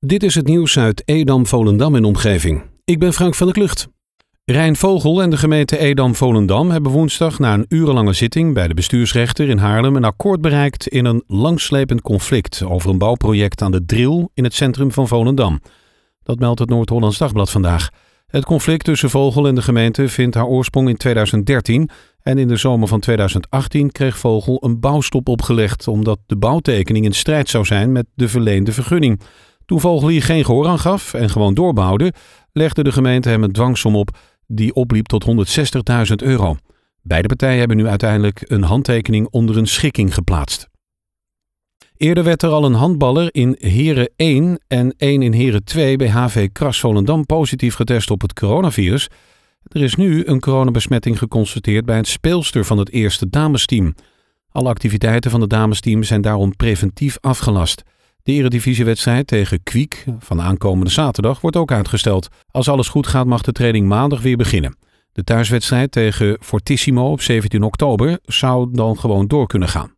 [0.00, 2.62] Dit is het nieuws uit Edam, Volendam en omgeving.
[2.84, 3.88] Ik ben Frank van der Klucht.
[4.44, 9.48] Rijn Vogel en de gemeente Edam-Volendam hebben woensdag na een urenlange zitting bij de bestuursrechter
[9.48, 14.30] in Haarlem een akkoord bereikt in een langslepend conflict over een bouwproject aan de Dril
[14.34, 15.60] in het centrum van Volendam.
[16.22, 17.88] Dat meldt het Noord-Hollands Dagblad vandaag.
[18.26, 21.90] Het conflict tussen Vogel en de gemeente vindt haar oorsprong in 2013
[22.22, 27.12] en in de zomer van 2018 kreeg Vogel een bouwstop opgelegd omdat de bouwtekening in
[27.12, 29.20] strijd zou zijn met de verleende vergunning.
[29.68, 32.12] Toen Vogel hier geen gehoor aan gaf en gewoon doorbouwde,
[32.52, 35.24] legde de gemeente hem een dwangsom op die opliep tot
[36.10, 36.56] 160.000 euro.
[37.02, 40.68] Beide partijen hebben nu uiteindelijk een handtekening onder een schikking geplaatst.
[41.96, 46.10] Eerder werd er al een handballer in Heren 1 en 1 in Heren 2 bij
[46.10, 49.08] HV Kras Volendam positief getest op het coronavirus.
[49.62, 53.94] Er is nu een coronabesmetting geconstateerd bij het speelster van het eerste damesteam.
[54.50, 57.82] Alle activiteiten van het damesteam zijn daarom preventief afgelast.
[58.28, 62.28] De eredivisiewedstrijd tegen Kwiek van aankomende zaterdag wordt ook uitgesteld.
[62.50, 64.76] Als alles goed gaat mag de training maandag weer beginnen.
[65.12, 69.94] De thuiswedstrijd tegen Fortissimo op 17 oktober zou dan gewoon door kunnen gaan.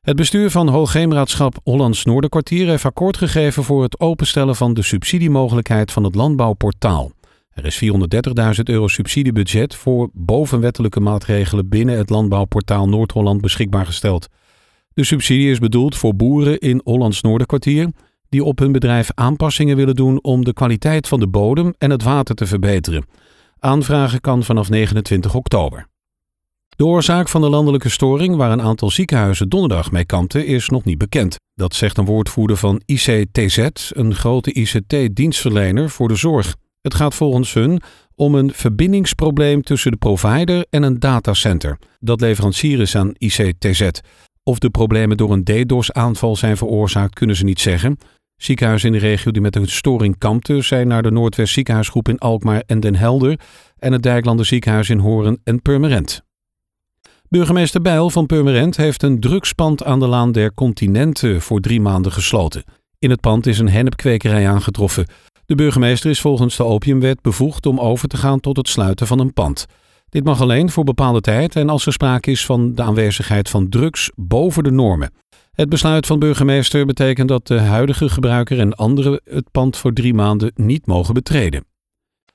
[0.00, 5.92] Het bestuur van Hoogheemraadschap Hollands Noorderkwartier heeft akkoord gegeven voor het openstellen van de subsidiemogelijkheid
[5.92, 7.10] van het landbouwportaal.
[7.50, 7.92] Er is 430.000
[8.64, 14.28] euro subsidiebudget voor bovenwettelijke maatregelen binnen het landbouwportaal Noord-Holland beschikbaar gesteld.
[14.96, 17.90] De subsidie is bedoeld voor boeren in Hollands Noorderkwartier
[18.28, 22.02] die op hun bedrijf aanpassingen willen doen om de kwaliteit van de bodem en het
[22.02, 23.06] water te verbeteren.
[23.58, 25.86] Aanvragen kan vanaf 29 oktober.
[26.68, 30.84] De oorzaak van de landelijke storing, waar een aantal ziekenhuizen donderdag mee kampten, is nog
[30.84, 31.36] niet bekend.
[31.54, 36.54] Dat zegt een woordvoerder van ICTZ, een grote ICT-dienstverlener voor de zorg.
[36.80, 37.82] Het gaat volgens hun
[38.14, 43.90] om een verbindingsprobleem tussen de provider en een datacenter dat leverancier is aan ICTZ.
[44.48, 47.98] Of de problemen door een DDoS-aanval zijn veroorzaakt, kunnen ze niet zeggen.
[48.36, 52.18] Ziekenhuizen in de regio die met een storing kampten zijn naar de Noordwest Ziekenhuisgroep in
[52.18, 53.40] Alkmaar en Den Helder
[53.78, 56.22] en het Dijklander Ziekenhuis in Horen en Purmerend.
[57.28, 62.12] Burgemeester Bijl van Purmerend heeft een drugspand aan de Laan der Continenten voor drie maanden
[62.12, 62.64] gesloten.
[62.98, 65.06] In het pand is een hennepkwekerij aangetroffen.
[65.46, 69.18] De burgemeester is volgens de opiumwet bevoegd om over te gaan tot het sluiten van
[69.18, 69.66] een pand.
[70.08, 73.68] Dit mag alleen voor bepaalde tijd en als er sprake is van de aanwezigheid van
[73.68, 75.12] drugs boven de normen.
[75.52, 80.14] Het besluit van burgemeester betekent dat de huidige gebruiker en anderen het pand voor drie
[80.14, 81.64] maanden niet mogen betreden.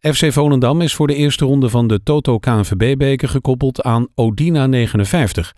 [0.00, 5.54] FC Volendam is voor de eerste ronde van de Toto KNVB-beker gekoppeld aan Odina 59.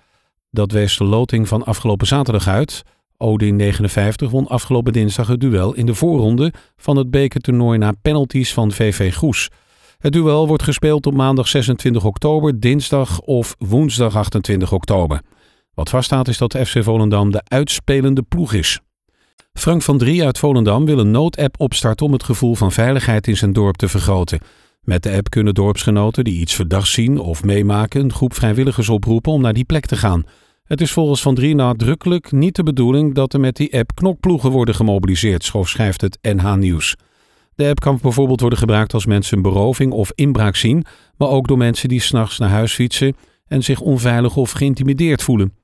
[0.50, 2.82] Dat wees de loting van afgelopen zaterdag uit.
[3.16, 8.52] Odin 59 won afgelopen dinsdag het duel in de voorronde van het bekertoernooi na penalties
[8.54, 9.48] van VV Goes.
[10.04, 15.20] Het duel wordt gespeeld op maandag 26 oktober, dinsdag of woensdag 28 oktober.
[15.74, 18.80] Wat vaststaat is dat FC Volendam de uitspelende ploeg is.
[19.52, 23.36] Frank van Drie uit Volendam wil een noodapp opstarten om het gevoel van veiligheid in
[23.36, 24.40] zijn dorp te vergroten.
[24.82, 29.32] Met de app kunnen dorpsgenoten die iets verdachts zien of meemaken een groep vrijwilligers oproepen
[29.32, 30.24] om naar die plek te gaan.
[30.64, 34.50] Het is volgens Van Drie nadrukkelijk niet de bedoeling dat er met die app knokploegen
[34.50, 36.96] worden gemobiliseerd, schrijft het NH Nieuws.
[37.54, 40.84] De app kan bijvoorbeeld worden gebruikt als mensen een beroving of inbraak zien,
[41.16, 43.16] maar ook door mensen die s'nachts naar huis fietsen
[43.46, 45.54] en zich onveilig of geïntimideerd voelen.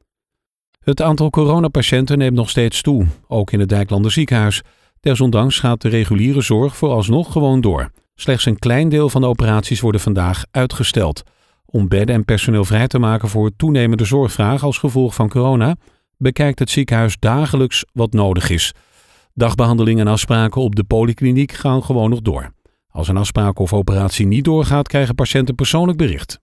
[0.80, 4.62] Het aantal coronapatiënten neemt nog steeds toe, ook in het Dijklander ziekenhuis.
[5.00, 7.90] Desondanks gaat de reguliere zorg vooralsnog gewoon door.
[8.14, 11.22] Slechts een klein deel van de operaties worden vandaag uitgesteld.
[11.66, 15.76] Om bedden en personeel vrij te maken voor toenemende zorgvraag als gevolg van corona,
[16.16, 18.72] bekijkt het ziekenhuis dagelijks wat nodig is.
[19.40, 22.52] Dagbehandelingen en afspraken op de polykliniek gaan gewoon nog door.
[22.88, 26.40] Als een afspraak of operatie niet doorgaat, krijgen patiënten persoonlijk bericht.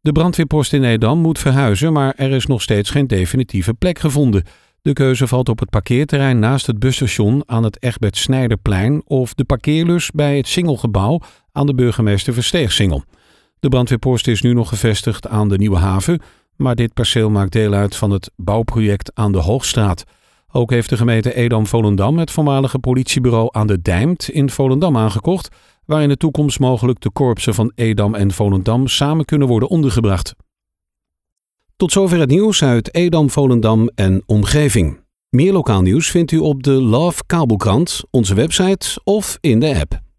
[0.00, 4.44] De brandweerpost in Edam moet verhuizen, maar er is nog steeds geen definitieve plek gevonden.
[4.82, 9.44] De keuze valt op het parkeerterrein naast het busstation aan het Egbert Snijderplein of de
[9.44, 11.20] parkeerlus bij het Singelgebouw
[11.52, 13.04] aan de burgemeester Versteegsingel.
[13.60, 16.20] De brandweerpost is nu nog gevestigd aan de Nieuwe Haven,
[16.56, 20.04] maar dit perceel maakt deel uit van het bouwproject aan de Hoogstraat.
[20.52, 25.48] Ook heeft de gemeente Edam-Volendam het voormalige politiebureau aan de Dijmt in Volendam aangekocht,
[25.84, 30.34] waar in de toekomst mogelijk de korpsen van Edam en Volendam samen kunnen worden ondergebracht.
[31.76, 35.00] Tot zover het nieuws uit Edam, Volendam en omgeving.
[35.28, 40.09] Meer lokaal nieuws vindt u op de Love Kabelkrant, onze website of in de app.